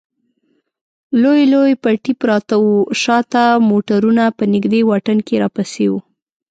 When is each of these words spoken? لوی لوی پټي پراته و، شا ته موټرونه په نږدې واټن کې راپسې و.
لوی 1.21 1.43
لوی 1.53 1.73
پټي 1.83 2.13
پراته 2.21 2.55
و، 2.63 2.67
شا 3.01 3.17
ته 3.31 3.43
موټرونه 3.69 4.23
په 4.37 4.43
نږدې 4.53 4.81
واټن 4.89 5.17
کې 5.27 5.35
راپسې 5.43 5.85
و. 5.91 5.93